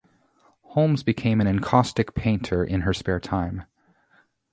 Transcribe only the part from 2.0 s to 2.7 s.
painter